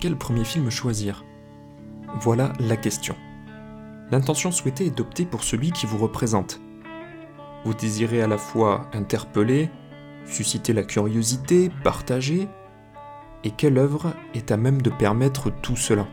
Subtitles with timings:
[0.00, 1.24] quel premier film choisir?
[2.20, 3.16] Voilà la question.
[4.10, 6.60] L'intention souhaitée est d'opter pour celui qui vous représente.
[7.64, 9.70] Vous désirez à la fois interpeller,
[10.24, 12.48] susciter la curiosité, partager,
[13.44, 16.06] et quelle œuvre est à même de permettre tout cela?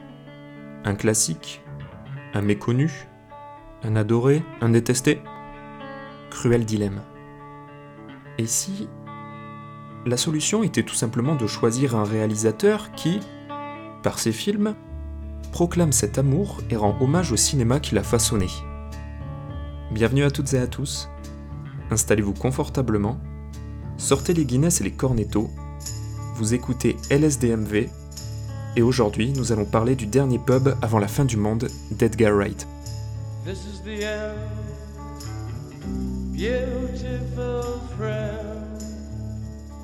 [0.83, 1.61] Un classique?
[2.33, 3.07] Un méconnu?
[3.83, 4.43] Un adoré?
[4.61, 5.21] Un détesté?
[6.29, 7.01] Cruel dilemme.
[8.37, 8.89] Et si
[10.05, 13.19] la solution était tout simplement de choisir un réalisateur qui,
[14.03, 14.75] par ses films,
[15.51, 18.47] proclame cet amour et rend hommage au cinéma qu'il a façonné.
[19.91, 21.09] Bienvenue à toutes et à tous.
[21.89, 23.17] Installez-vous confortablement,
[23.97, 25.49] sortez les Guinness et les cornettos,
[26.35, 27.89] vous écoutez LSDMV,
[28.75, 32.67] et aujourd'hui nous allons parler du dernier pub avant la fin du monde d'Edgar Wright.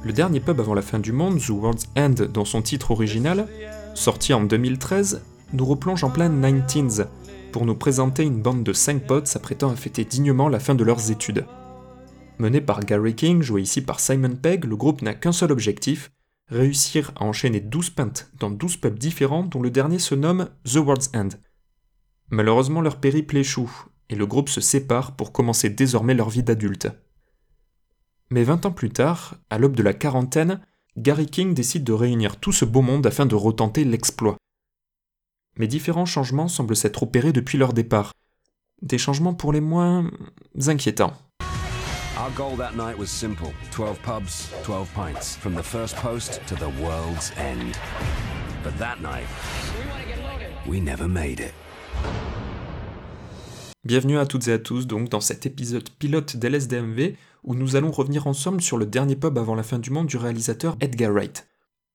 [0.03, 3.47] Le dernier pub avant la fin du monde, The World's End dans son titre original,
[3.99, 7.07] sorti en 2013, nous replonge en plein 19
[7.51, 10.85] pour nous présenter une bande de 5 potes s'apprêtant à fêter dignement la fin de
[10.85, 11.45] leurs études.
[12.37, 16.11] Mené par Gary King, joué ici par Simon Pegg, le groupe n'a qu'un seul objectif,
[16.47, 20.77] réussir à enchaîner 12 pintes dans 12 pubs différents dont le dernier se nomme The
[20.77, 21.29] World's End.
[22.29, 23.71] Malheureusement leur périple échoue,
[24.09, 26.87] et le groupe se sépare pour commencer désormais leur vie d'adulte.
[28.29, 30.61] Mais 20 ans plus tard, à l'aube de la quarantaine,
[30.97, 34.37] Gary King décide de réunir tout ce beau monde afin de retenter l'exploit.
[35.57, 38.13] Mais différents changements semblent s'être opérés depuis leur départ.
[38.81, 40.09] Des changements pour les moins
[40.67, 41.13] inquiétants.
[42.17, 46.55] Our goal that night was simple 12 pubs, 12 pints, from the first post to
[46.55, 47.77] the world's end.
[48.63, 49.27] But that night,
[50.67, 51.53] we never made it.
[53.85, 57.91] Bienvenue à toutes et à tous donc dans cet épisode pilote d'LSDMV où nous allons
[57.91, 61.47] revenir ensemble sur le dernier pub avant la fin du monde du réalisateur Edgar Wright.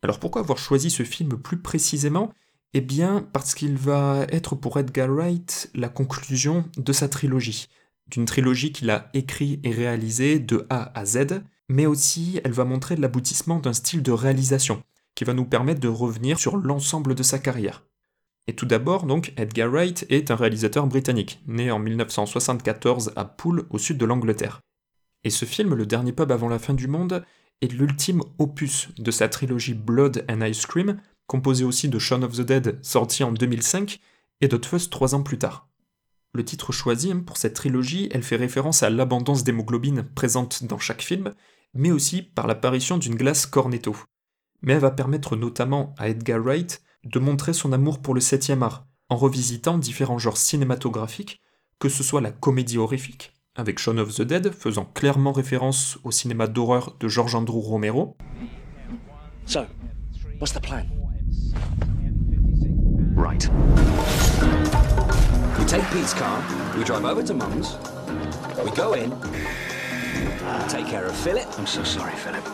[0.03, 2.33] Alors pourquoi avoir choisi ce film plus précisément?
[2.73, 7.69] Eh bien parce qu'il va être pour Edgar Wright la conclusion de sa trilogie.
[8.09, 12.65] D'une trilogie qu'il a écrit et réalisée de A à Z, mais aussi elle va
[12.65, 14.83] montrer l'aboutissement d'un style de réalisation
[15.15, 17.85] qui va nous permettre de revenir sur l'ensemble de sa carrière.
[18.47, 23.65] Et tout d'abord, donc, Edgar Wright est un réalisateur britannique, né en 1974 à Poole,
[23.71, 24.61] au sud de l'Angleterre.
[25.25, 27.25] Et ce film, Le dernier pub avant la fin du monde,
[27.61, 32.37] est l'ultime opus de sa trilogie Blood and Ice Cream, composée aussi de Shaun of
[32.37, 34.01] the Dead, sorti en 2005,
[34.41, 35.69] et de trois ans plus tard.
[36.35, 40.79] Le titre choisi hein, pour cette trilogie, elle fait référence à l'abondance d'hémoglobine présente dans
[40.79, 41.33] chaque film,
[41.75, 43.97] mais aussi par l'apparition d'une glace cornetto.
[44.61, 48.51] Mais elle va permettre notamment à Edgar Wright de montrer son amour pour le 7
[48.61, 51.41] art, en revisitant différents genres cinématographiques,
[51.79, 56.11] que ce soit la comédie horrifique, avec Shaun of the Dead faisant clairement référence au
[56.11, 58.17] cinéma d'horreur de George Andrew Romero.
[59.47, 59.67] So,
[60.41, 60.87] what's the plan?
[63.17, 63.49] Right.
[65.59, 66.43] We take Pete's car,
[66.77, 67.79] we drive over to Mum's,
[68.65, 71.47] we go in, we take care of Philip.
[71.59, 72.45] I'm so sorry, Philip.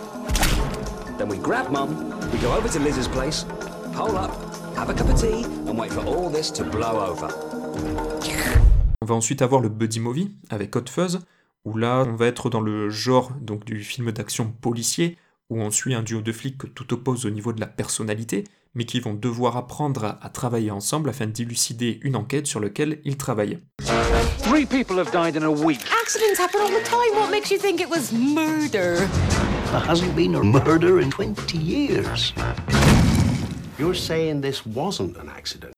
[1.16, 3.46] Then we grab Mum, we go over to Liz's place,
[3.94, 4.30] hole up,
[4.76, 8.69] have a cup of tea, and wait for all this to blow over.
[9.10, 11.18] On va ensuite avoir le buddy movie avec Hot Fuzz,
[11.64, 15.16] où là on va être dans le genre donc du film d'action policier,
[15.48, 18.44] où on suit un duo de flics que tout oppose au niveau de la personnalité,
[18.76, 23.00] mais qui vont devoir apprendre à, à travailler ensemble afin d'élucider une enquête sur laquelle
[23.04, 23.58] ils travaillent.
[24.44, 25.80] Three people have died in a week.
[26.00, 27.20] Accidents happen all the time.
[27.20, 29.08] What makes you think it was murder?
[29.72, 32.32] There hasn't been a murder in 20 years.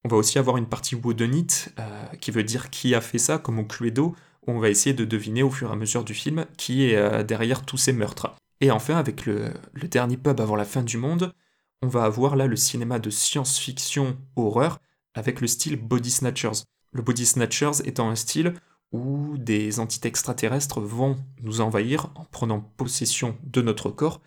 [0.05, 1.47] On va aussi avoir une partie whodunit,
[1.79, 4.93] euh, qui veut dire qui a fait ça, comme au Cluedo, où on va essayer
[4.93, 7.93] de deviner au fur et à mesure du film qui est euh, derrière tous ces
[7.93, 8.35] meurtres.
[8.61, 11.33] Et enfin, avec le, le, dernier pub avant la fin du monde,
[11.81, 14.81] on va avoir là le cinéma de science-fiction horreur
[15.15, 16.65] avec le style Body Snatchers.
[16.93, 18.55] Le Body Snatchers étant un style
[18.91, 24.21] où des entités extraterrestres vont nous envahir en prenant possession de notre corps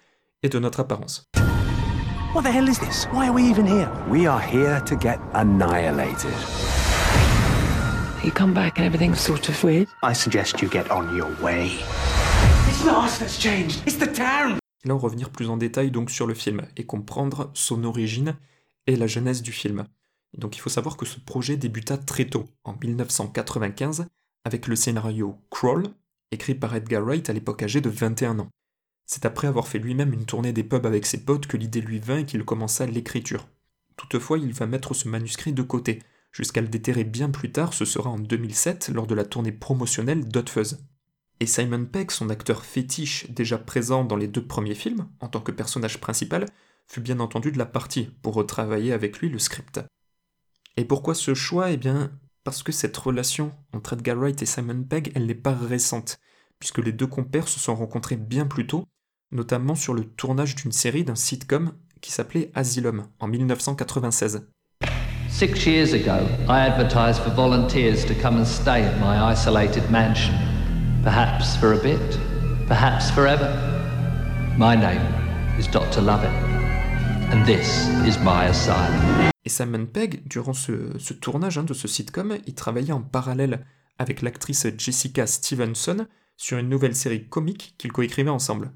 [0.43, 1.25] et de notre apparence.
[2.35, 3.05] What the hell is this?
[3.13, 3.89] Why are we even here?
[4.09, 6.33] We are here to get annihilated.
[8.25, 9.87] You come back and everything's sort of weird.
[10.03, 11.79] I suggest you get on your way.
[12.67, 14.57] It's not us that's changed, it's the town.
[14.83, 18.35] Et là, on revenir plus en détail donc sur le film et comprendre son origine
[18.85, 19.85] et la jeunesse du film.
[20.37, 24.07] donc il faut savoir que ce projet débuta très tôt, en 1995,
[24.43, 25.85] avec le scénario Crawl,
[26.31, 28.49] écrit par Edgar Wright à l'époque âgé de 21 ans.
[29.05, 31.99] C'est après avoir fait lui-même une tournée des pubs avec ses potes que l'idée lui
[31.99, 33.47] vint et qu'il commença l'écriture.
[33.97, 35.99] Toutefois, il va mettre ce manuscrit de côté,
[36.31, 40.27] jusqu'à le déterrer bien plus tard, ce sera en 2007, lors de la tournée promotionnelle
[40.27, 40.43] d'Hot
[41.39, 45.39] Et Simon Pegg, son acteur fétiche déjà présent dans les deux premiers films, en tant
[45.39, 46.45] que personnage principal,
[46.87, 49.79] fut bien entendu de la partie pour retravailler avec lui le script.
[50.77, 51.71] Et pourquoi ce choix?
[51.71, 52.11] Eh bien,
[52.43, 56.19] parce que cette relation entre Edgar Wright et Simon Pegg, elle n'est pas récente,
[56.59, 58.85] puisque les deux compères se sont rencontrés bien plus tôt,
[59.35, 64.47] notamment sur le tournage d'une série d'un sitcom qui s'appelait Asylum en 1996.
[65.29, 70.33] Six years ago, I advertised for volunteers to come and stay at my isolated mansion.
[71.03, 72.17] Perhaps for a bit,
[72.67, 73.51] perhaps forever.
[74.57, 75.01] My name
[75.59, 76.01] is Dr.
[76.01, 76.31] Lovett,
[77.31, 79.29] and this is my asylum.
[79.43, 83.65] Et Simon Pegg, durant ce, ce tournage hein, de ce sitcom, il travaillait en parallèle
[83.99, 86.07] avec l'actrice Jessica Stevenson
[86.37, 88.71] sur une nouvelle série comique qu'ils coécrivaient ensemble.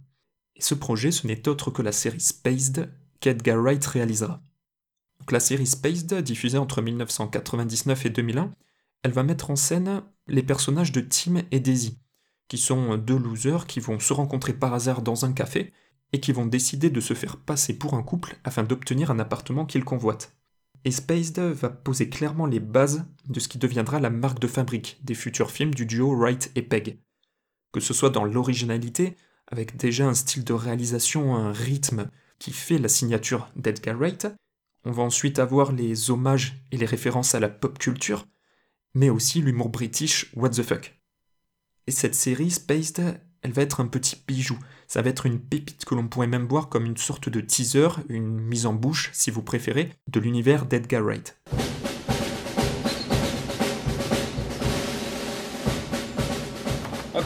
[0.60, 4.42] Ce projet, ce n'est autre que la série Spaced qu'Edgar Wright réalisera.
[5.20, 8.54] Donc la série Spaced, diffusée entre 1999 et 2001,
[9.04, 11.98] elle va mettre en scène les personnages de Tim et Daisy,
[12.48, 15.72] qui sont deux losers qui vont se rencontrer par hasard dans un café
[16.12, 19.66] et qui vont décider de se faire passer pour un couple afin d'obtenir un appartement
[19.66, 20.36] qu'ils convoitent.
[20.86, 25.00] Et Spaced va poser clairement les bases de ce qui deviendra la marque de fabrique
[25.04, 27.00] des futurs films du duo Wright et Pegg.
[27.72, 29.16] Que ce soit dans l'originalité,
[29.50, 34.28] avec déjà un style de réalisation, un rythme qui fait la signature d'Edgar Wright,
[34.86, 38.26] on va ensuite avoir les hommages et les références à la pop culture,
[38.94, 41.00] mais aussi l'humour british what the fuck.
[41.88, 44.58] Et cette série, Spaced, elle va être un petit bijou.
[44.88, 47.90] Ça va être une pépite que l'on pourrait même voir comme une sorte de teaser,
[48.08, 51.40] une mise en bouche, si vous préférez, de l'univers d'Edgar Wright.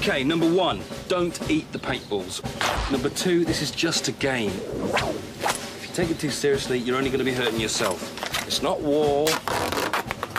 [0.05, 2.43] Okay, number one, don't eat the paintballs.
[2.91, 4.51] Number two, this is just a game.
[4.51, 8.01] If you take it too seriously, you're only going to be hurting yourself.
[8.45, 9.27] It's not war,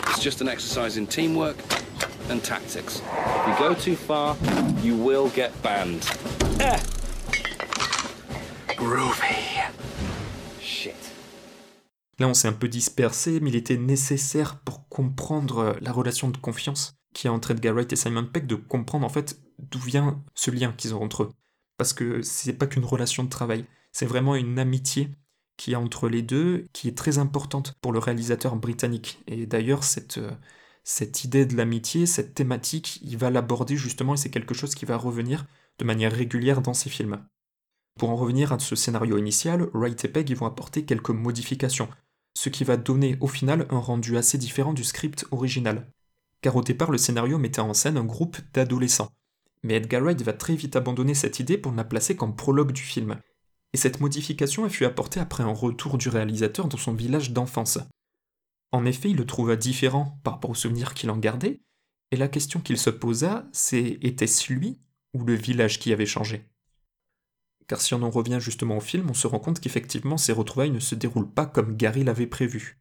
[0.09, 1.57] it's just an exercise in teamwork
[2.29, 3.01] and tactics.
[3.01, 4.37] If you go too far,
[4.83, 6.05] you will get banned.
[6.59, 6.79] Eh.
[8.77, 9.63] Groovy.
[10.61, 10.93] Shit.
[12.19, 16.37] Là, on s'est un peu dispersé, mais il était nécessaire pour comprendre la relation de
[16.37, 19.39] confiance qui a entre Edgar Wright et Simon Peck, de comprendre en fait
[19.75, 21.31] d'où vient ce lien qu'ils ont entre eux.
[21.77, 25.11] Parce que c'est pas qu'une relation de travail, c'est vraiment une amitié
[25.57, 29.19] qui a entre les deux, qui est très importante pour le réalisateur britannique.
[29.27, 30.19] Et d'ailleurs, cette,
[30.83, 34.85] cette idée de l'amitié, cette thématique, il va l'aborder justement et c'est quelque chose qui
[34.85, 35.45] va revenir
[35.79, 37.25] de manière régulière dans ses films.
[37.99, 41.89] Pour en revenir à ce scénario initial, Wright et Pegg vont apporter quelques modifications,
[42.37, 45.89] ce qui va donner au final un rendu assez différent du script original.
[46.41, 49.11] Car au départ, le scénario mettait en scène un groupe d'adolescents.
[49.65, 52.83] Mais Edgar Wright va très vite abandonner cette idée pour la placer comme prologue du
[52.83, 53.19] film.
[53.73, 57.79] Et cette modification fut apportée après un retour du réalisateur dans son village d'enfance.
[58.71, 61.61] En effet, il le trouva différent par rapport aux souvenirs qu'il en gardait,
[62.11, 64.77] et la question qu'il se posa, c'est était-ce lui
[65.15, 66.47] ou le village qui avait changé?
[67.67, 70.69] Car si on en revient justement au film, on se rend compte qu'effectivement ces retrouvailles
[70.69, 72.79] ne se déroulent pas comme Gary l'avait prévu.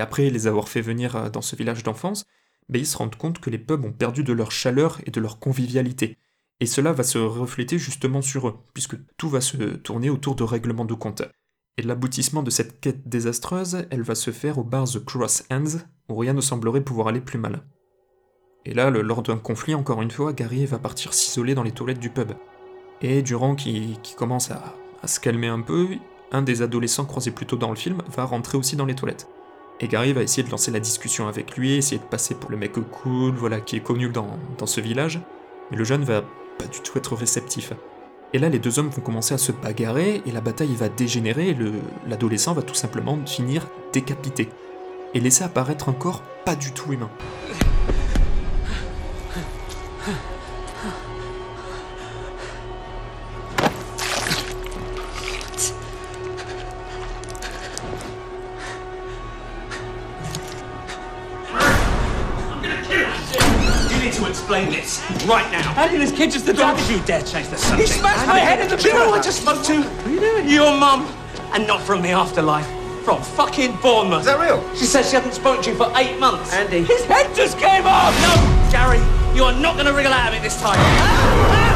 [0.00, 2.24] Après les avoir fait venir euh, dans ce village d'enfance,
[2.68, 5.20] ben, ils se rendent compte que les pubs ont perdu de leur chaleur et de
[5.20, 6.18] leur convivialité.
[6.60, 10.42] Et cela va se refléter justement sur eux, puisque tout va se tourner autour de
[10.42, 11.22] règlements de compte.
[11.76, 15.78] Et l'aboutissement de cette quête désastreuse, elle va se faire au bar The Cross Hands,
[16.08, 17.62] où rien ne semblerait pouvoir aller plus mal.
[18.64, 22.00] Et là, lors d'un conflit, encore une fois, Gary va partir s'isoler dans les toilettes
[22.00, 22.32] du pub.
[23.00, 24.74] Et durant qu'il commence à
[25.06, 25.88] se calmer un peu,
[26.32, 29.28] un des adolescents croisés plus tôt dans le film va rentrer aussi dans les toilettes.
[29.80, 32.56] Et Gary va essayer de lancer la discussion avec lui, essayer de passer pour le
[32.56, 35.20] mec cool, voilà, qui est connu dans, dans ce village.
[35.70, 36.22] Mais le jeune va
[36.58, 37.72] pas du tout être réceptif.
[38.34, 41.50] Et là, les deux hommes vont commencer à se bagarrer, et la bataille va dégénérer,
[41.50, 41.56] et
[42.06, 44.48] l'adolescent va tout simplement finir décapité.
[45.14, 47.10] Et laisser apparaître un corps pas du tout humain.
[64.66, 65.74] Explain this right now.
[65.80, 66.90] Andy, this kid just the Don't dog.
[66.90, 67.88] you dare change the He subject.
[67.90, 69.82] smashed my head in the Do you know who I just spoke to?
[69.82, 70.48] What are you doing?
[70.48, 71.06] Your mum.
[71.52, 72.66] And not from the afterlife.
[73.04, 74.20] From fucking Bournemouth.
[74.20, 74.62] Is that real?
[74.74, 76.52] She says she hasn't spoken to you for eight months.
[76.52, 76.82] Andy.
[76.84, 78.12] His head just came off!
[78.20, 78.98] No, Gary,
[79.34, 80.76] you are not going to wriggle out of it this time.
[80.78, 81.67] Ah!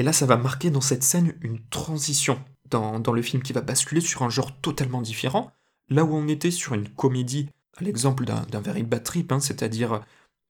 [0.00, 3.60] Et là, ça va marquer dans cette scène une transition dans, le film qui va
[3.60, 5.52] basculer sur un genre totalement différent.
[5.90, 10.00] Là où on était sur une comédie, à l'exemple d'un very bad trip, hein, c'est-à-dire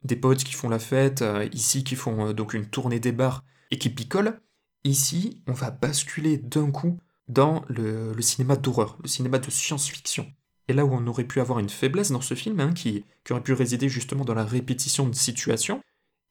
[0.05, 3.11] des potes qui font la fête, euh, ici qui font euh, donc une tournée des
[3.11, 3.43] bars
[3.73, 4.41] et qui picolent,
[4.85, 10.33] Ici, on va basculer d'un coup dans le, cinéma d'horreur, le cinéma de science-fiction.
[10.69, 13.33] Et là où on aurait pu avoir une faiblesse dans ce film, hein, qui, qui
[13.33, 15.83] aurait pu résider justement dans la répétition de situations,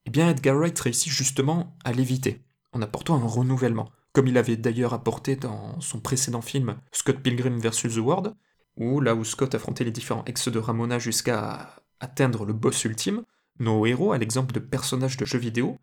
[0.05, 4.57] eh bien Edgar Wright réussit justement à l'éviter, en apportant un renouvellement, comme il avait
[4.57, 7.95] d'ailleurs apporté dans son précédent film Scott Pilgrim vs.
[7.95, 8.35] The World,
[8.77, 13.23] où là où Scott affrontait les différents ex de Ramona jusqu'à atteindre le boss ultime,
[13.59, 15.77] nos héros, à l'exemple de personnages de jeux vidéo,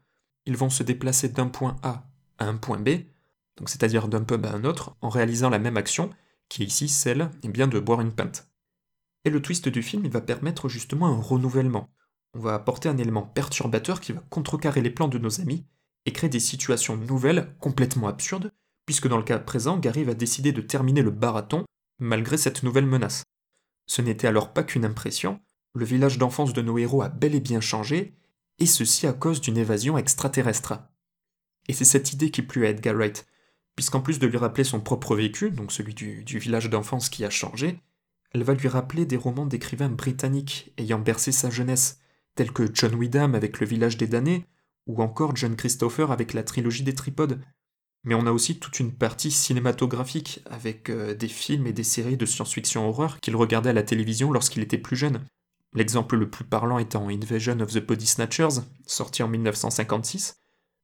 [0.46, 2.88] ils vont se déplacer d'un point A à un point B,
[3.56, 6.10] donc c'est-à-dire d'un pub à un autre, en réalisant la même action,
[6.48, 8.48] qui est ici celle eh bien, de boire une pinte.
[9.24, 11.90] Et le twist du film, il va permettre justement un renouvellement.
[12.34, 15.66] On va apporter un élément perturbateur qui va contrecarrer les plans de nos amis
[16.06, 18.52] et créer des situations nouvelles, complètement absurdes,
[18.86, 21.64] puisque dans le cas présent, Gary va décider de terminer le barathon
[21.98, 23.24] malgré cette nouvelle menace.
[23.86, 25.40] Ce n'était alors pas qu'une impression,
[25.74, 28.14] le village d'enfance de nos héros a bel et bien changé,
[28.58, 30.78] et ceci à cause d'une évasion extraterrestre.
[31.68, 33.26] Et c'est cette idée qui plut à Edgar Wright,
[33.74, 37.24] puisqu'en plus de lui rappeler son propre vécu, donc celui du, du village d'enfance qui
[37.24, 37.80] a changé,
[38.32, 42.00] elle va lui rappeler des romans d'écrivains britanniques ayant bercé sa jeunesse,
[42.34, 44.46] tels que John Wyndham avec Le village des damnés,
[44.86, 47.40] ou encore John Christopher avec la trilogie des tripodes.
[48.04, 52.16] Mais on a aussi toute une partie cinématographique, avec euh, des films et des séries
[52.16, 55.24] de science-fiction horreur qu'il regardait à la télévision lorsqu'il était plus jeune.
[55.74, 60.36] L'exemple le plus parlant étant Invasion of the Body Snatchers, sorti en 1956.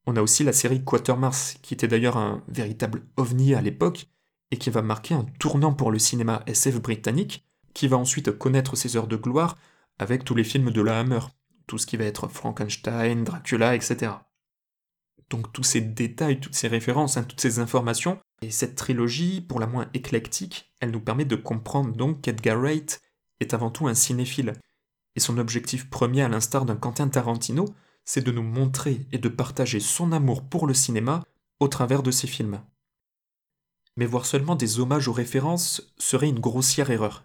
[0.07, 4.09] On a aussi la série Quatermass, qui était d'ailleurs un véritable ovni à l'époque,
[4.51, 8.77] et qui va marquer un tournant pour le cinéma SF britannique, qui va ensuite connaître
[8.77, 9.57] ses heures de gloire
[9.99, 11.21] avec tous les films de la Hammer,
[11.67, 14.13] tout ce qui va être Frankenstein, Dracula, etc.
[15.31, 19.61] Donc tous ces détails, toutes ces références, hein, toutes ces informations, et cette trilogie, pour
[19.61, 23.01] la moins éclectique, elle nous permet de comprendre donc qu'Edgar Wright
[23.41, 24.53] est avant tout un cinéphile.
[25.17, 27.67] Et son objectif premier, à l'instar d'un Quentin Tarantino,
[28.05, 31.23] c'est de nous montrer et de partager son amour pour le cinéma
[31.61, 32.61] au travers de ses films
[33.97, 37.25] mais voir seulement des hommages aux références serait une grossière erreur.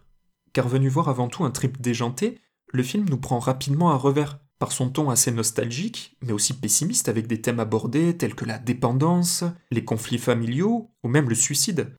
[0.54, 4.40] Car venu voir avant tout un trip déjanté, le film nous prend rapidement à revers,
[4.60, 8.58] par son ton assez nostalgique, mais aussi pessimiste avec des thèmes abordés tels que la
[8.58, 11.96] dépendance, les conflits familiaux, ou même le suicide.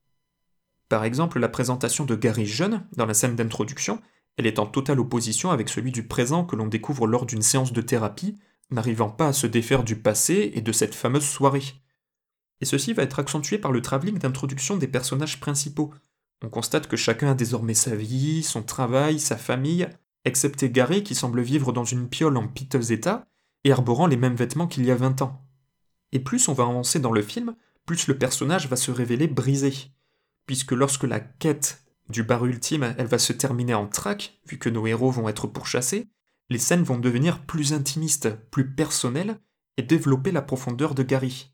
[0.88, 4.00] Par exemple, la présentation de Gary jeune, dans la scène d'introduction,
[4.36, 7.72] elle est en totale opposition avec celui du présent que l'on découvre lors d'une séance
[7.72, 8.38] de thérapie,
[8.70, 11.62] n'arrivant pas à se défaire du passé et de cette fameuse soirée
[12.60, 15.92] et ceci va être accentué par le travelling d'introduction des personnages principaux.
[16.42, 19.88] On constate que chacun a désormais sa vie, son travail, sa famille,
[20.28, 23.26] excepté Gary qui semble vivre dans une piole en piteux état
[23.64, 25.42] et arborant les mêmes vêtements qu'il y a 20 ans.
[26.12, 29.74] Et plus on va avancer dans le film, plus le personnage va se révéler brisé,
[30.46, 34.68] puisque lorsque la quête du bar ultime, elle va se terminer en trac, vu que
[34.68, 36.08] nos héros vont être pourchassés,
[36.48, 39.40] les scènes vont devenir plus intimistes, plus personnelles,
[39.76, 41.52] et développer la profondeur de Gary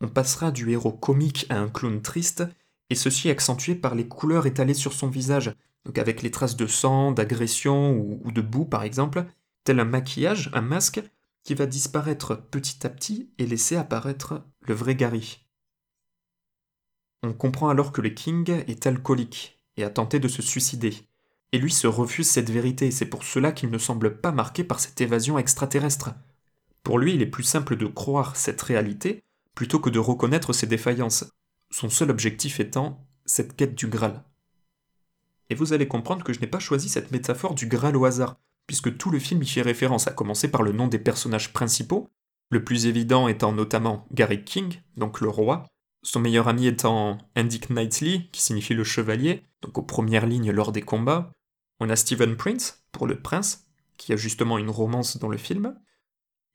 [0.00, 2.44] on passera du héros comique à un clown triste,
[2.90, 6.66] et ceci accentué par les couleurs étalées sur son visage, donc avec les traces de
[6.66, 9.24] sang, d'agression ou, de boue par exemple,
[9.64, 11.02] tel un maquillage, un masque,
[11.44, 15.46] qui va disparaître petit à petit et laisser apparaître le vrai Gary.
[17.22, 20.94] On comprend alors que le King est alcoolique et a tenté de se suicider,
[21.52, 24.80] et lui se refuse cette vérité, c'est pour cela qu'il ne semble pas marqué par
[24.80, 26.10] cette évasion extraterrestre.
[26.82, 29.22] Pour lui, il est plus simple de croire cette réalité
[29.54, 31.24] plutôt que de reconnaître ses défaillances,
[31.70, 34.22] son seul objectif étant cette quête du Graal.
[35.50, 38.36] Et vous allez comprendre que je n'ai pas choisi cette métaphore du Graal au hasard,
[38.66, 42.08] puisque tout le film y fait référence, à commencer par le nom des personnages principaux,
[42.50, 45.64] le plus évident étant notamment Gary King, donc le roi,
[46.02, 50.72] son meilleur ami étant Andy Knightley, qui signifie le chevalier, donc aux premières lignes lors
[50.72, 51.32] des combats.
[51.80, 55.78] On a Stephen Prince, pour le prince, qui a justement une romance dans le film,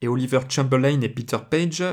[0.01, 1.83] et Oliver Chamberlain et Peter Page,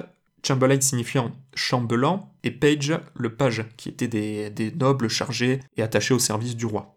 [0.46, 6.18] Chamberlain signifiant chambellan et Page le page, qui étaient des, nobles chargés et attachés au
[6.18, 6.96] service du roi.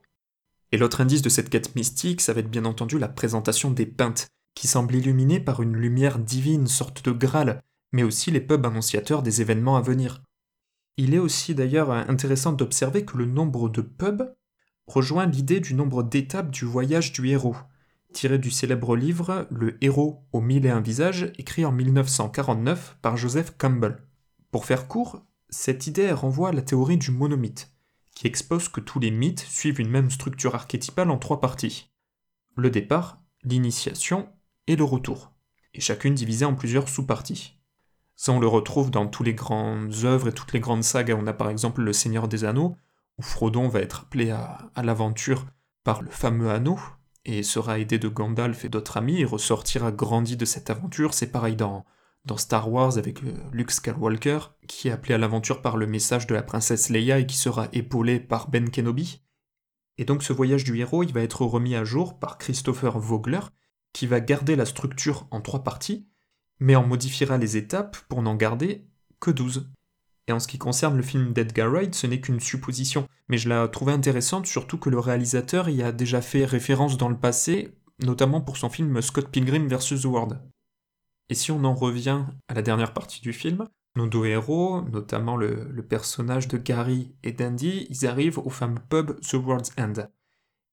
[0.72, 3.86] Et l'autre indice de cette quête mystique, ça va être bien entendu la présentation des
[3.86, 8.66] peintes, qui semblent illuminées par une lumière divine, sorte de Graal, mais aussi les pubs
[8.66, 10.22] annonciateurs des événements à venir.
[10.98, 14.34] Il est aussi d'ailleurs intéressant d'observer que le nombre de pubs
[14.88, 17.56] rejoint l'idée du nombre d'étapes du voyage du héros,
[18.14, 23.18] tiré du célèbre livre Le héros aux mille et un visages, écrit en 1949 par
[23.18, 23.98] Joseph Campbell.
[24.52, 27.74] Pour faire court, cette idée renvoie à la théorie du monomythe,
[28.16, 31.92] qui expose que tous les mythes suivent une même structure archétypale en trois parties.
[32.56, 34.30] Le départ, l'initiation
[34.68, 35.34] et le retour,
[35.74, 37.60] et chacune divisée en plusieurs sous-parties.
[38.16, 41.18] Ça, on le retrouve dans toutes les grandes œuvres et toutes les grandes sagas.
[41.20, 42.78] On a par exemple Le Seigneur des Anneaux,
[43.18, 45.46] où Frodon va être appelé à, à l'aventure
[45.84, 46.80] par le fameux anneau,
[47.26, 51.14] et sera aidé de Gandalf et d'autres amis et ressortira grandi de cette aventure.
[51.14, 51.86] C'est pareil dans,
[52.38, 56.34] Star Wars avec euh, Luke Skywalker, qui est appelé à l'aventure par le message de
[56.34, 59.22] la princesse Leia et qui sera épaulé par Ben Kenobi.
[59.98, 63.42] Et donc ce voyage du héros, il va être remis à jour par Christopher Vogler,
[63.94, 66.08] qui va garder la structure en trois parties,
[66.60, 68.88] mais en modifiera les étapes pour n'en garder
[69.20, 69.70] que 12.
[70.28, 73.50] Et en ce qui concerne le film d'Edgar Wright, ce n'est qu'une supposition, mais je
[73.50, 77.76] la trouvais intéressante, surtout que le réalisateur y a déjà fait référence dans le passé,
[78.00, 80.02] notamment pour son film Scott Pilgrim vs.
[80.02, 80.40] The World.
[81.30, 85.38] Et si on en revient à la dernière partie du film, nos deux héros, notamment
[85.38, 90.08] le, personnage de Gary et d'Andy, ils arrivent au fameux pub The World's End.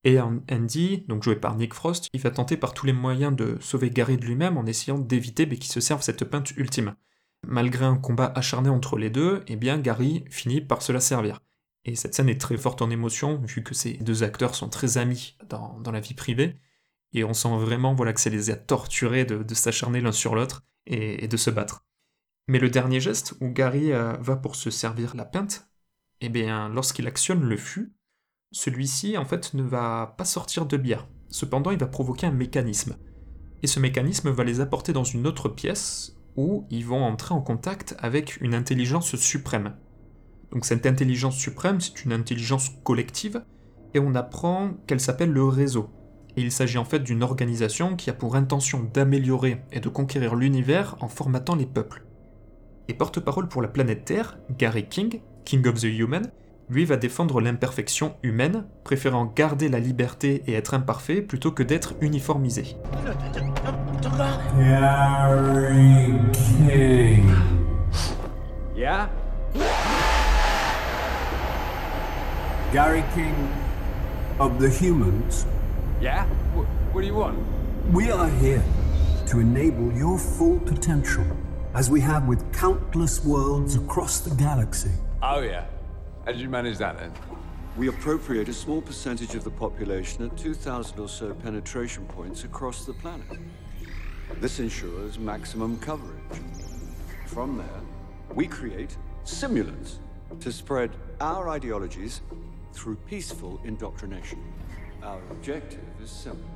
[0.04, 3.58] Et Andy, donc joué par Nick Frost, il va tenter par tous les moyens de
[3.60, 6.94] sauver Gary de lui-même en essayant d'éviter qu'il se serve cette pinte ultime.
[7.46, 11.40] Malgré un combat acharné entre les deux, eh bien Gary finit par se la servir.
[11.84, 14.98] Et cette scène est très forte en émotion, vu que ces deux acteurs sont très
[14.98, 16.56] amis dans, la vie privée,
[17.12, 20.62] et on sent vraiment voilà, que ça les a torturés de, s'acharner l'un sur l'autre
[20.86, 21.86] et, de se battre.
[22.48, 25.68] Mais le dernier geste, où Gary euh, va pour se servir la pinte,
[26.20, 27.94] eh bien lorsqu'il actionne le fût,
[28.52, 31.06] celui-ci, en fait, ne va pas sortir de bière.
[31.28, 32.96] Cependant, il va provoquer un mécanisme.
[33.62, 37.42] Et ce mécanisme va les apporter dans une autre pièce où ils vont entrer en
[37.42, 39.74] contact avec une intelligence suprême.
[40.52, 43.42] Donc cette intelligence suprême, c'est une intelligence collective,
[43.94, 45.90] et on apprend qu'elle s'appelle le réseau.
[46.36, 50.96] Il s'agit en fait d'une organisation qui a pour intention d'améliorer et de conquérir l'univers
[51.00, 52.04] en formatant les peuples.
[52.88, 56.30] Et porte-parole pour la planète Terre, Gary King, King of the Human,
[56.70, 61.94] lui va défendre l'imperfection humaine, préférant garder la liberté et être imparfait plutôt que d'être
[62.00, 62.76] uniformisé.
[64.02, 64.16] Gary
[66.32, 67.28] King.
[68.74, 69.08] Yeah?
[72.72, 73.52] Gary King
[74.38, 75.44] of the humans.
[76.00, 76.26] Yeah?
[76.54, 77.38] What, what do you want?
[77.92, 78.64] We are here
[79.26, 81.26] to enable your full potential,
[81.74, 84.92] as we have with countless worlds across the galaxy.
[85.22, 85.66] Oh, yeah.
[86.24, 87.12] How did you manage that then?
[87.76, 92.86] We appropriate a small percentage of the population at 2,000 or so penetration points across
[92.86, 93.26] the planet.
[94.38, 96.40] This ensures maximum coverage.
[97.26, 97.80] From there,
[98.34, 99.98] we create simulants
[100.40, 100.90] to spread
[101.20, 102.22] our ideologies
[102.72, 104.42] through peaceful indoctrination.
[105.02, 106.48] Our objective is simple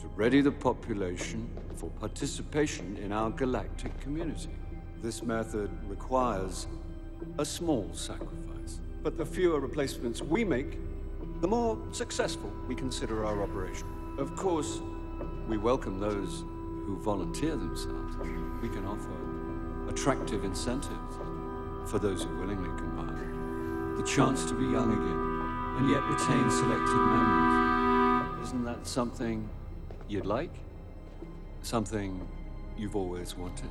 [0.00, 4.50] to ready the population for participation in our galactic community.
[5.02, 6.66] This method requires
[7.38, 8.80] a small sacrifice.
[9.02, 10.78] But the fewer replacements we make,
[11.40, 13.86] the more successful we consider our operation.
[14.18, 14.80] Of course,
[15.48, 16.44] we welcome those
[16.90, 18.16] who volunteer themselves.
[18.62, 19.16] We can offer
[19.88, 21.14] attractive incentives
[21.86, 23.96] for those who willingly combine.
[23.96, 25.20] The chance to be young again,
[25.78, 28.48] and yet retain selected memories.
[28.48, 29.48] Isn't that something
[30.08, 30.54] you'd like?
[31.62, 32.20] Something
[32.76, 33.70] you've always wanted?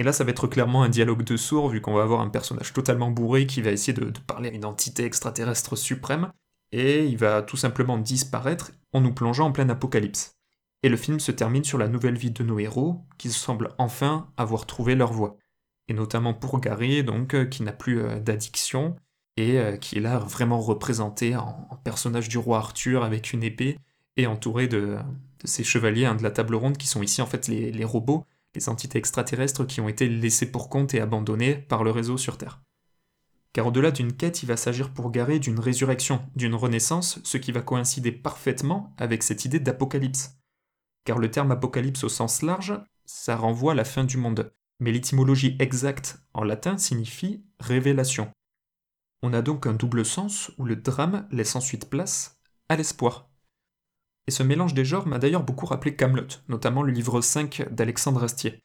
[0.00, 2.28] Et là, ça va être clairement un dialogue de sourds, vu qu'on va avoir un
[2.28, 6.30] personnage totalement bourré qui va essayer de, parler à une entité extraterrestre suprême,
[6.70, 10.37] et il va tout simplement disparaître en nous plongeant en plein apocalypse.
[10.82, 14.30] Et le film se termine sur la nouvelle vie de nos héros, qui semblent enfin
[14.36, 15.36] avoir trouvé leur voie.
[15.88, 18.96] Et notamment pour Gary, donc, euh, qui n'a plus euh, d'addiction,
[19.36, 23.78] et euh, qui est là vraiment représenté en, personnage du roi Arthur avec une épée,
[24.16, 24.96] et entouré de,
[25.44, 28.68] ces chevaliers hein, de la table ronde qui sont ici en fait les robots, les
[28.68, 32.60] entités extraterrestres qui ont été laissées pour compte et abandonnées par le réseau sur Terre.
[33.52, 37.52] Car au-delà d'une quête, il va s'agir pour Gary d'une résurrection, d'une renaissance, ce qui
[37.52, 40.37] va coïncider parfaitement avec cette idée d'apocalypse.
[41.08, 44.92] Car le terme apocalypse au sens large, ça renvoie à la fin du monde, mais
[44.92, 48.30] l'étymologie exacte en latin signifie révélation.
[49.22, 53.30] On a donc un double sens où le drame laisse ensuite place à l'espoir.
[54.26, 58.24] Et ce mélange des genres m'a d'ailleurs beaucoup rappelé Camelot, notamment le livre 5 d'Alexandre
[58.24, 58.62] Astier.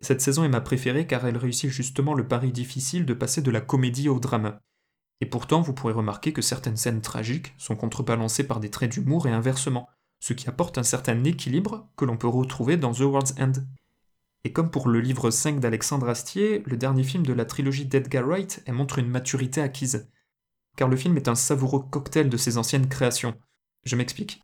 [0.00, 3.52] Cette saison est ma préférée car elle réussit justement le pari difficile de passer de
[3.52, 4.58] la comédie au drame.
[5.20, 9.28] Et pourtant, vous pourrez remarquer que certaines scènes tragiques sont contrebalancées par des traits d'humour
[9.28, 9.88] et inversement,
[10.24, 13.52] ce qui apporte un certain équilibre que l'on peut retrouver dans The World's End.
[14.44, 18.24] Et comme pour le livre 5 d'Alexandre Astier, le dernier film de la trilogie d'Edgar
[18.24, 20.08] Wright montre une maturité acquise.
[20.78, 23.34] Car le film est un savoureux cocktail de ses anciennes créations.
[23.84, 24.40] Je m'explique.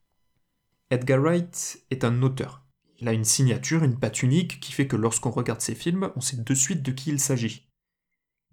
[0.90, 2.62] Edgar Wright est un auteur.
[2.99, 6.21] Il a une signature, une patte unique qui fait que lorsqu'on regarde ses films, on
[6.21, 7.71] sait de suite de qui il s'agit.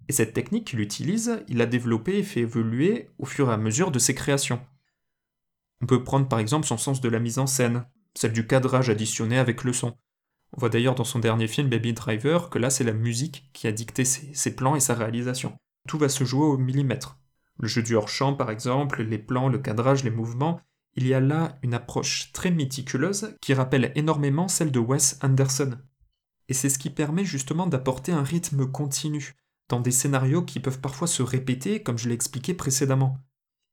[0.08, 3.58] Et cette technique qu'il utilise, il l'a développée et fait évoluer au fur et à
[3.58, 4.62] mesure de ses créations.
[5.80, 8.90] On peut prendre par exemple son sens de la mise en scène, celle du cadrage
[8.90, 9.96] additionné avec le son.
[10.52, 13.66] On voit d'ailleurs dans son dernier film Baby Driver que là c'est la musique qui
[13.66, 15.56] a dicté ses, plans et sa réalisation.
[15.86, 17.18] Tout va se jouer au millimètre.
[17.58, 20.60] Le jeu du hors-champ par exemple, les plans, le cadrage, les mouvements,
[20.94, 25.78] il y a là une approche très méticuleuse qui rappelle énormément celle de Wes Anderson.
[26.48, 29.36] Et c'est ce qui permet justement d'apporter un rythme continu,
[29.68, 33.18] dans des scénarios qui peuvent parfois se répéter, comme je l'ai expliqué précédemment.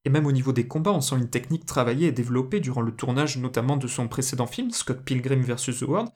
[0.05, 2.95] Et même au niveau des combats, on sent une technique travaillée et développée durant le
[2.95, 5.79] tournage notamment de son précédent film, Scott Pilgrim vs.
[5.79, 6.09] The World,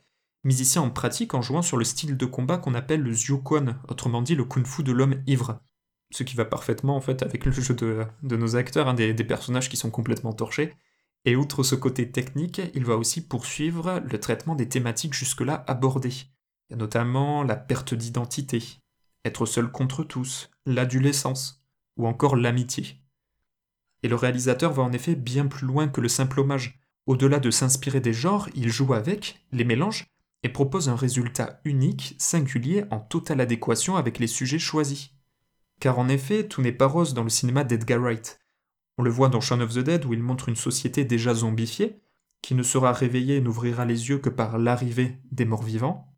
[0.43, 3.75] mis ici en pratique en jouant sur le style de combat qu'on appelle le Zyukon,
[3.87, 5.59] autrement dit le kung-fu de l'homme ivre.
[6.11, 9.69] Ce qui va parfaitement en fait avec le jeu de, nos acteurs, hein, des, personnages
[9.69, 10.73] qui sont complètement torchés.
[11.25, 16.13] Et outre ce côté technique, il va aussi poursuivre le traitement des thématiques jusque-là abordées.
[16.75, 18.63] Notamment la perte d'identité,
[19.25, 21.63] être seul contre tous, l'adolescence,
[21.97, 23.01] ou encore l'amitié.
[24.03, 26.79] Et le réalisateur va en effet bien plus loin que le simple hommage.
[27.05, 30.05] Au-delà de s'inspirer des genres, il joue avec, les mélange,
[30.43, 35.11] et propose un résultat unique, singulier, en totale adéquation avec les sujets choisis.
[35.79, 38.39] Car en effet, tout n'est pas rose dans le cinéma d'Edgar Wright.
[38.97, 42.01] On le voit dans Shaun of the Dead où il montre une société déjà zombifiée,
[42.41, 46.13] qui ne sera réveillée et n'ouvrira les yeux que par l'arrivée des morts vivants,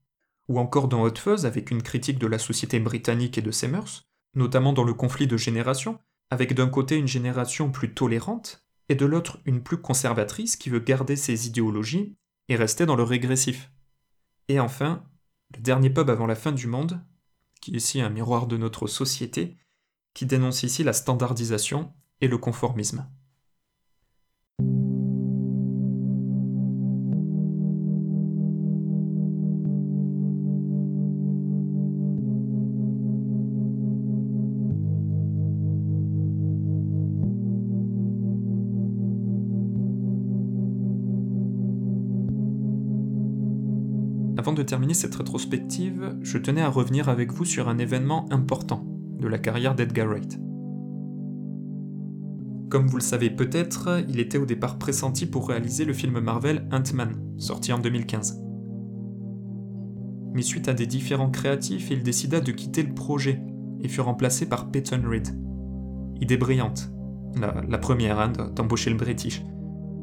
[0.47, 3.67] ou encore dans Hot Fuzz avec une critique de la société britannique et de ses
[3.67, 5.99] mœurs, notamment dans le conflit de génération,
[6.31, 10.79] avec d'un côté une génération plus tolérante, et de l'autre une plus conservatrice qui veut
[10.79, 12.17] garder ses idéologies
[12.49, 13.71] et rester dans le régressif.
[14.47, 15.03] Et enfin,
[15.55, 17.01] le dernier pub avant la fin du monde,
[17.61, 19.57] qui est ici un miroir de notre société,
[20.13, 23.07] qui dénonce ici la standardisation et le conformisme.
[44.71, 48.85] Terminer cette rétrospective, je tenais à revenir avec vous sur un événement important
[49.19, 50.39] de la carrière d'Edgar Wright.
[52.69, 56.69] Comme vous le savez peut-être, il était au départ pressenti pour réaliser le film Marvel
[56.71, 58.41] Ant-Man, sorti en 2015.
[60.33, 63.41] Mais suite à des différents créatifs, il décida de quitter le projet
[63.81, 65.27] et fut remplacé par Peyton Reed.
[66.21, 66.89] Idée brillante,
[67.35, 69.43] la, première hein, d'embaucher le British,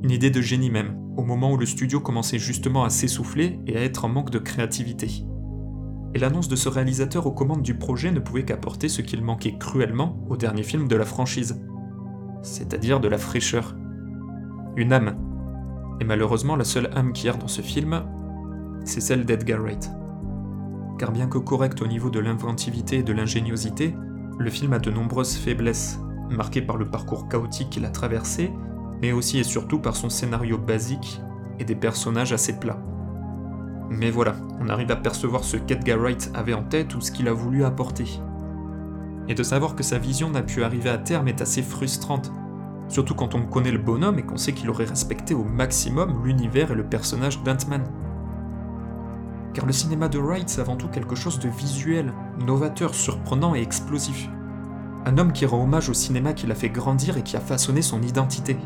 [0.02, 3.76] une idée de génie même, au moment où le studio commençait justement à s'essouffler et
[3.76, 5.24] à être en manque de créativité.
[6.14, 9.58] Et l'annonce de ce réalisateur aux commandes du projet ne pouvait qu'apporter ce qu'il manquait
[9.58, 11.60] cruellement au dernier film de la franchise,
[12.42, 13.76] c'est-à-dire de la fraîcheur.
[14.76, 15.16] Une âme.
[16.00, 18.04] Et malheureusement, la seule âme qui erre dans ce film,
[18.84, 19.90] c'est celle d'Edgar Wright.
[20.98, 23.94] Car bien que correct au niveau de l'inventivité et de l'ingéniosité,
[24.38, 28.52] le film a de nombreuses faiblesses, marquées par le parcours chaotique qu'il a traversé
[29.02, 31.20] mais aussi et surtout par son scénario basique
[31.58, 32.80] et des personnages assez plats.
[33.90, 37.28] Mais voilà, on arrive à percevoir ce qu'Edgar Wright avait en tête ou ce qu'il
[37.28, 38.20] a voulu apporter.
[39.28, 42.32] Et de savoir que sa vision n'a pu arriver à terme est assez frustrante,
[42.88, 46.70] surtout quand on connaît le bonhomme et qu'on sait qu'il aurait respecté au maximum l'univers
[46.72, 47.84] et le personnage d'Ant-Man.
[49.54, 52.12] Car le cinéma de Wright c'est avant tout quelque chose de visuel,
[52.46, 54.28] novateur, surprenant et explosif.
[55.06, 57.80] Un homme qui rend hommage au cinéma qui l'a fait grandir et qui a façonné
[57.80, 58.56] son identité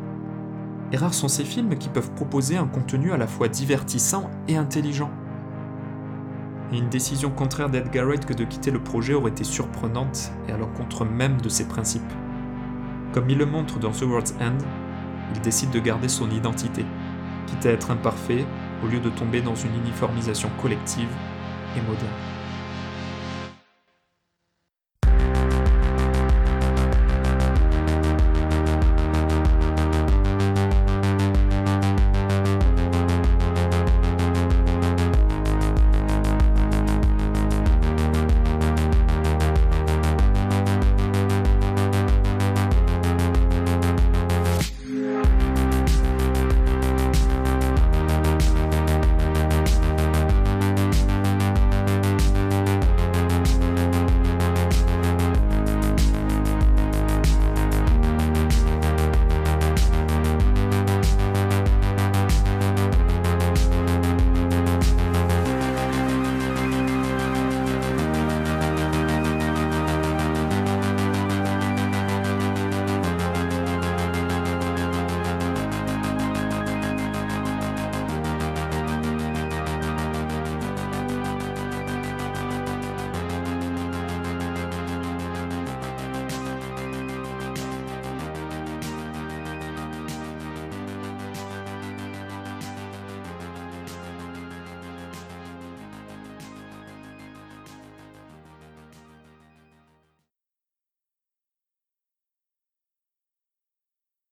[0.92, 4.56] et rares sont ces films qui peuvent proposer un contenu à la fois divertissant et
[4.56, 5.10] intelligent.
[6.70, 10.58] Une décision contraire d'Edgar Wright que de quitter le projet aurait été surprenante et à
[10.58, 12.02] l'encontre même de ses principes.
[13.12, 14.58] Comme il le montre dans The World's End,
[15.34, 16.84] il décide de garder son identité,
[17.46, 18.46] quitte à être imparfait
[18.84, 21.10] au lieu de tomber dans une uniformisation collective
[21.76, 22.41] et moderne.